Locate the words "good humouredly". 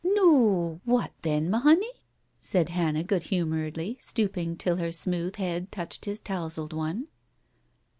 3.03-3.97